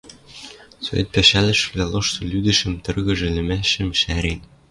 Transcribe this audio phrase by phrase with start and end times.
[0.85, 4.39] совет пӓшӓлӹшӹвлӓ лошты лӱдӹшӹм, тыргыж ӹлӹмӓшӹм шӓрен.